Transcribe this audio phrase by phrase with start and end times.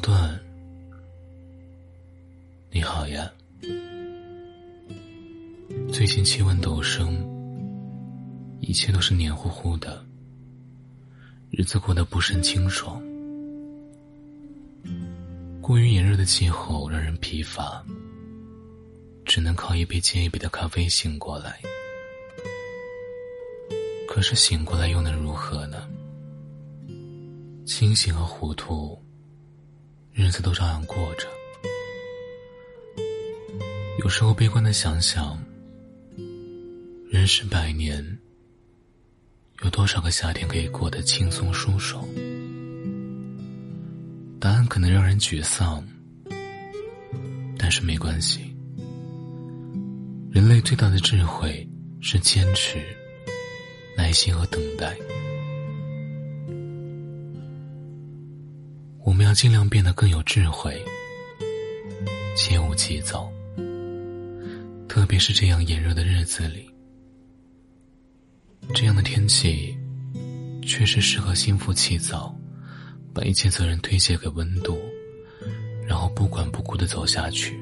[0.00, 0.40] 段，
[2.70, 3.30] 你好呀。
[5.92, 7.14] 最近气温陡升，
[8.60, 10.02] 一切都是黏糊糊的，
[11.50, 13.00] 日子过得不甚清爽。
[15.60, 17.84] 过于炎热的气候让人疲乏，
[19.24, 21.60] 只能靠一杯接一杯的咖啡醒过来。
[24.08, 25.86] 可是醒过来又能如何呢？
[27.66, 28.98] 清醒和糊涂，
[30.20, 31.26] 日子都照样过着。
[34.00, 35.42] 有时候悲观的想想，
[37.10, 38.18] 人世百年，
[39.62, 42.06] 有多少个夏天可以过得轻松舒爽？
[44.38, 45.82] 答案可能让人沮丧，
[47.56, 48.54] 但是没关系。
[50.30, 51.66] 人类最大的智慧
[52.02, 52.78] 是坚持、
[53.96, 54.94] 耐心和等待。
[59.30, 60.84] 要尽量变得更有智慧，
[62.36, 63.30] 切勿急躁。
[64.88, 66.68] 特别是这样炎热的日子里，
[68.74, 69.78] 这样的天气
[70.62, 72.36] 确实适合心浮气躁，
[73.14, 74.76] 把一切责任推卸给温度，
[75.86, 77.56] 然后不管不顾的走下去。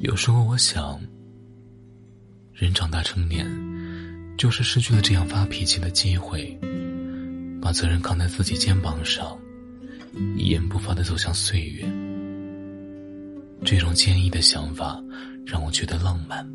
[0.00, 1.00] 有时候我想，
[2.52, 3.46] 人长大成年，
[4.36, 6.58] 就是失去了这样发脾气的机会，
[7.62, 9.38] 把责任扛在自己肩膀上。
[10.36, 11.84] 一言不发的走向岁月，
[13.64, 15.02] 这种坚毅的想法
[15.44, 16.48] 让我觉得浪漫，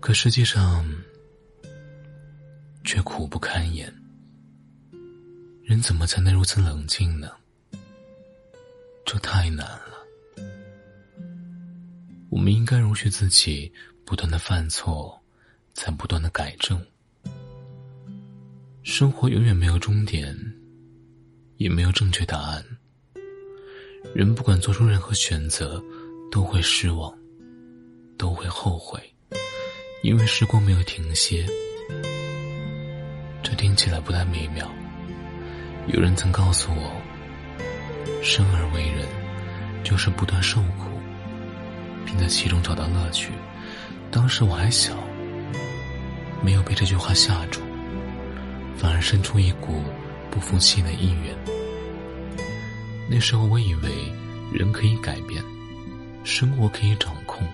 [0.00, 0.84] 可实际上
[2.84, 3.92] 却苦不堪言。
[5.62, 7.30] 人怎么才能如此冷静呢？
[9.06, 9.94] 这太难了。
[12.28, 13.72] 我们应该容许自己
[14.04, 15.18] 不断的犯错，
[15.72, 16.84] 在不断的改正。
[18.82, 20.36] 生活永远没有终点。
[21.64, 22.62] 也没有正确答案。
[24.14, 25.82] 人不管做出任何选择，
[26.30, 27.10] 都会失望，
[28.18, 29.00] 都会后悔，
[30.02, 31.46] 因为时光没有停歇。
[33.42, 34.70] 这听起来不太美妙。
[35.86, 36.92] 有人曾告诉我，
[38.22, 39.08] 生而为人，
[39.82, 40.90] 就是不断受苦，
[42.04, 43.32] 并在其中找到乐趣。
[44.10, 44.92] 当时我还小，
[46.42, 47.62] 没有被这句话吓住，
[48.76, 49.82] 反而生出一股。
[50.34, 51.32] 不服气的意愿。
[53.08, 53.90] 那时候我以为
[54.52, 55.40] 人可以改变，
[56.24, 57.46] 生活可以掌控，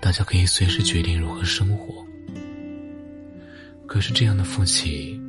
[0.00, 2.04] 大家可以随时决定如何生活。
[3.86, 5.20] 可是这样的福气，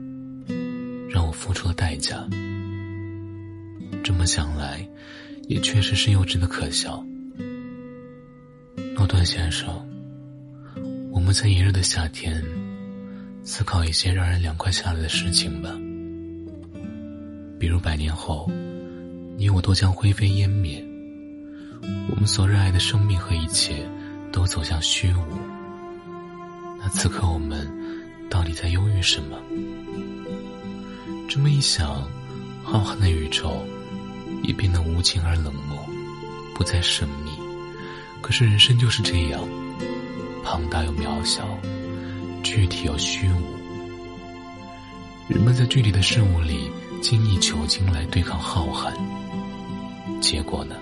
[1.08, 2.28] 让我付出了代价。
[4.04, 4.84] 这么想来，
[5.44, 7.06] 也确实是幼稚的可笑。
[8.96, 9.86] 诺顿先生，
[11.12, 12.44] 我们在炎热的夏天，
[13.44, 15.70] 思考一些让人凉快下来的事情吧。
[17.64, 18.52] 比如百年后，
[19.38, 20.86] 你我都将灰飞烟灭，
[22.10, 23.90] 我们所热爱的生命和一切
[24.34, 25.24] 都走向虚无。
[26.78, 27.66] 那此刻我们
[28.30, 29.40] 到底在忧郁什么？
[31.30, 32.06] 这么一想，
[32.66, 33.66] 浩瀚的宇宙
[34.44, 35.78] 也变得无情而冷漠，
[36.54, 37.32] 不再神秘。
[38.20, 39.40] 可是人生就是这样，
[40.44, 41.48] 庞大又渺小，
[42.44, 43.40] 具体又虚无。
[45.30, 46.70] 人们在具体的事物里。
[47.04, 48.94] 精益求精来对抗浩瀚，
[50.22, 50.78] 结果呢？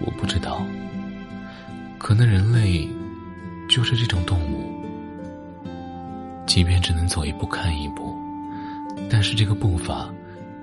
[0.00, 0.64] 我不知道。
[1.98, 2.88] 可能人类
[3.68, 4.80] 就是这种动物，
[6.46, 8.16] 即便只能走一步看一步，
[9.10, 10.08] 但是这个步伐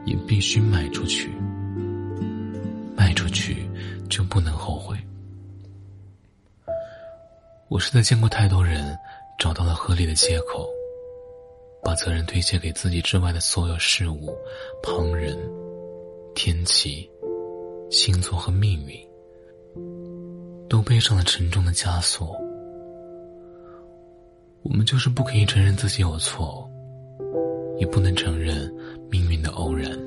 [0.06, 1.30] 也必须迈出去。
[2.96, 3.70] 迈出去
[4.10, 4.98] 就不能后悔。
[7.68, 8.98] 我实在见过太多人
[9.38, 10.66] 找到了合理的借口。
[11.88, 14.36] 把责任推卸给自己之外的所有事物、
[14.84, 15.38] 旁人、
[16.36, 17.10] 天气、
[17.90, 19.00] 星座和命运，
[20.68, 22.36] 都背上了沉重的枷锁。
[24.64, 26.70] 我们就是不可以承认自己有错，
[27.80, 28.70] 也不能承认
[29.10, 29.98] 命运的偶然，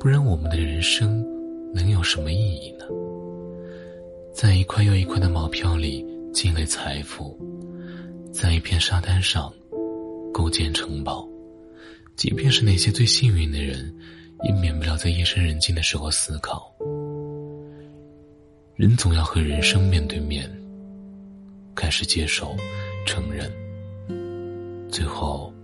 [0.00, 1.22] 不然我们的人生
[1.74, 2.86] 能有什么意义呢？
[4.32, 6.02] 在一块又一块的毛票里
[6.32, 7.38] 积累财富，
[8.32, 9.52] 在一片沙滩上。
[10.34, 11.24] 构建城堡，
[12.16, 13.94] 即便是那些最幸运的人，
[14.42, 16.74] 也免不了在夜深人静的时候思考。
[18.74, 20.50] 人总要和人生面对面，
[21.76, 22.56] 开始接受、
[23.06, 23.48] 承认，
[24.90, 25.54] 最后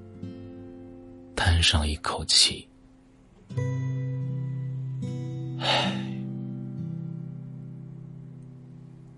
[1.34, 2.64] 叹上一口气。
[5.58, 5.92] 唉，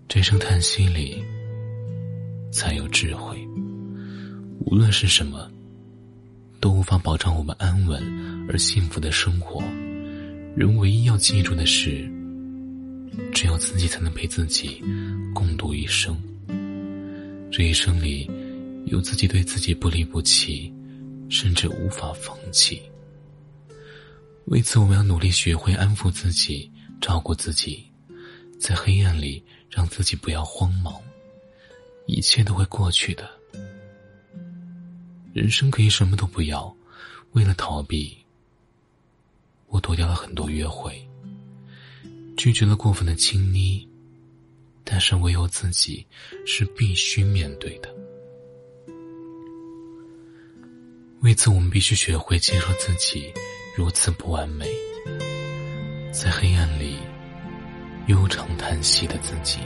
[0.07, 1.23] 这声叹息里，
[2.51, 3.37] 才有智慧。
[4.65, 5.49] 无论是什么，
[6.59, 8.01] 都无法保障我们安稳
[8.49, 9.61] 而幸福的生活，
[10.55, 12.09] 人唯一要记住的是，
[13.33, 14.81] 只有自己才能陪自己
[15.33, 16.17] 共度一生。
[17.51, 18.29] 这一生里，
[18.85, 20.73] 有自己对自己不离不弃，
[21.29, 22.81] 甚至无法放弃。
[24.45, 27.85] 为此，我们要努力学会安抚自己，照顾自己，
[28.59, 30.95] 在黑暗里让自己不要慌忙，
[32.07, 33.29] 一切都会过去的。
[35.33, 36.73] 人生可以什么都不要，
[37.31, 38.15] 为了逃避。
[39.67, 41.03] 我躲掉了很多约会，
[42.37, 43.89] 拒绝了过分的亲昵，
[44.83, 46.05] 但是唯有自己
[46.45, 47.91] 是必须面对的。
[51.21, 53.33] 为此，我们必须学会接受自己
[53.75, 54.67] 如此不完美，
[56.11, 56.97] 在黑暗里
[58.05, 59.61] 悠长叹息的自己。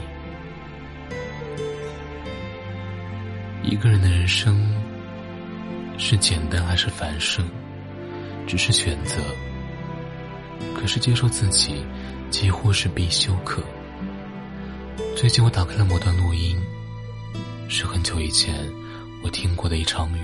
[3.62, 4.66] 一个人的人生
[5.98, 7.44] 是简单还是繁盛，
[8.46, 9.16] 只是选择。
[10.74, 11.84] 可是接受自己，
[12.30, 13.62] 几乎是必修课。
[15.16, 16.56] 最近我打开了某段录音，
[17.68, 18.54] 是很久以前
[19.22, 20.20] 我听过的一场雨。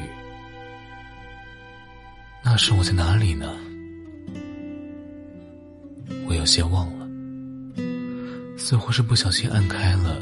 [2.42, 3.56] 那时我在哪里呢？
[6.26, 7.06] 我有些忘了，
[8.56, 10.20] 似乎是不小心按开了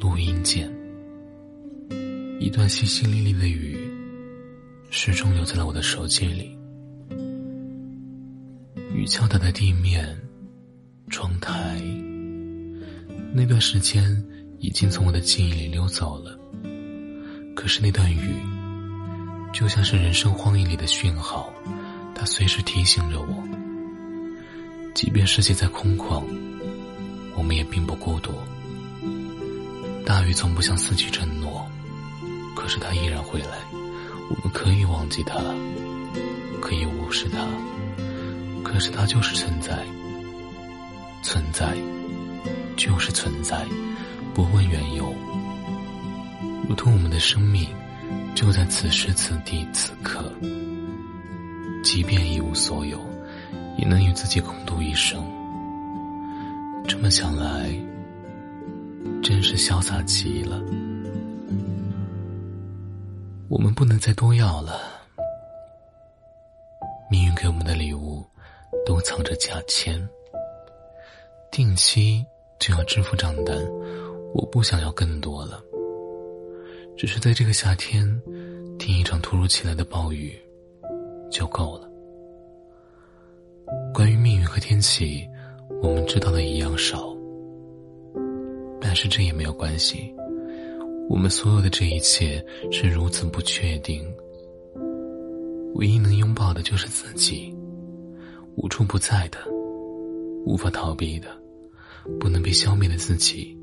[0.00, 0.70] 录音键。
[2.38, 3.76] 一段淅淅沥沥的雨，
[4.92, 6.58] 始终留在了我的手机里。
[8.92, 10.20] 雨敲打在地面、
[11.08, 11.80] 窗台，
[13.32, 14.04] 那段时间
[14.58, 16.36] 已经从我的记忆里溜走了。
[17.54, 18.34] 可是那段雨，
[19.52, 21.52] 就像是人生荒野里的讯号，
[22.12, 23.44] 它随时提醒着我：
[24.92, 26.24] 即便世界再空旷，
[27.36, 28.32] 我们也并不孤独。
[30.04, 31.64] 大雨从不向四季承诺，
[32.56, 33.59] 可是它依然会来。
[34.30, 35.38] 我们可以忘记它，
[36.62, 37.46] 可以无视它。
[38.62, 39.76] 可是它就是存在，
[41.22, 41.76] 存在，
[42.76, 43.66] 就是存在，
[44.32, 45.12] 不问缘由。
[46.68, 47.66] 如同我们的生命，
[48.36, 50.32] 就在此时此地此刻。
[51.82, 53.00] 即便一无所有，
[53.76, 55.20] 也能与自己共度一生。
[56.86, 57.68] 这么想来，
[59.20, 60.62] 真是潇洒极了。
[63.50, 64.80] 我们不能再多要了，
[67.10, 68.24] 命运给我们的礼物。
[68.86, 70.08] 都藏着价签，
[71.50, 72.24] 定期
[72.60, 73.56] 就要支付账单。
[74.32, 75.60] 我不想要更多了，
[76.96, 78.06] 只是在这个夏天，
[78.78, 80.40] 听一场突如其来的暴雨
[81.28, 81.90] 就够了。
[83.92, 85.28] 关于命运和天气，
[85.82, 87.12] 我们知道的一样少，
[88.80, 90.14] 但是这也没有关系。
[91.10, 94.00] 我们所有的这一切是如此不确定，
[95.74, 97.52] 唯一能拥抱的就是自己。
[98.54, 99.38] 无处不在的，
[100.46, 101.26] 无法逃避的，
[102.20, 103.58] 不能被消灭的自己，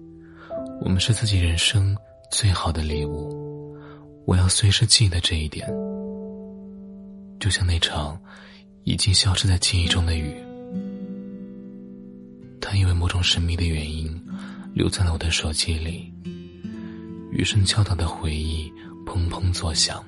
[0.81, 1.95] 我们是自己人生
[2.29, 3.33] 最好的礼物。
[4.25, 5.65] 我要随时记得这一点。
[7.39, 8.19] 就像那场
[8.83, 10.35] 已经消失在记忆中的雨，
[12.59, 14.21] 它因为某种神秘的原因
[14.73, 16.11] 留在了我的手机里。
[17.37, 18.73] 雨声敲打的回忆
[19.05, 20.03] 砰砰作响，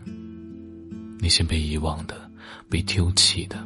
[1.19, 2.15] 那些被遗忘的，
[2.67, 3.63] 被丢弃的。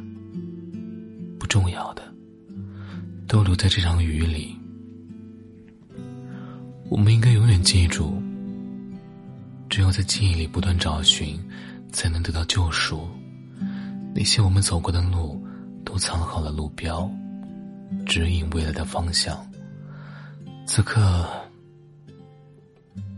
[1.38, 2.02] 不重要的
[3.26, 4.54] 都留在这场雨里。
[6.90, 8.22] 我们应该永远记住，
[9.70, 11.42] 只有在记忆里不断找寻，
[11.90, 13.08] 才能得到救赎。
[14.14, 15.42] 那些我们走过的路，
[15.86, 17.10] 都藏好了路标，
[18.04, 19.34] 指引未来的方向。
[20.66, 21.26] 此刻，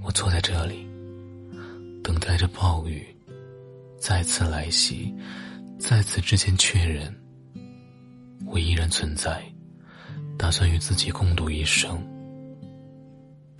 [0.06, 0.86] 我坐在这里，
[2.00, 3.04] 等待着暴雨
[3.98, 5.12] 再次来袭，
[5.80, 7.12] 在此之前确认。
[8.46, 9.42] 我依然存在，
[10.38, 12.00] 打算与自己共度一生，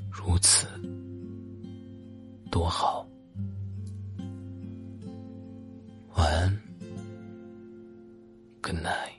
[0.08, 0.68] 如此
[2.48, 3.04] 多好。
[6.14, 6.60] 晚安
[8.62, 9.15] ，Good night。